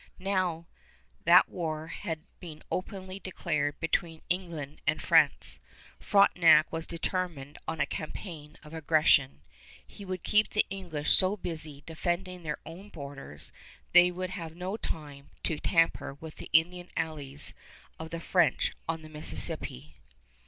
[0.17, 0.65] Now
[1.25, 5.59] that war had been openly declared between England and France,
[5.99, 9.43] Frontenac was determined on a campaign of aggression.
[9.85, 13.55] He would keep the English so busy defending their own borders that
[13.93, 17.53] they would have no time to tamper with the Indian allies
[17.99, 19.97] of the French on the Mississippi.